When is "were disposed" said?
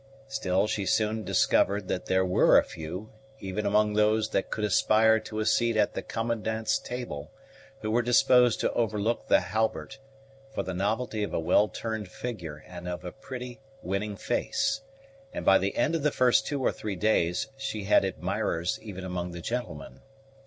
7.91-8.59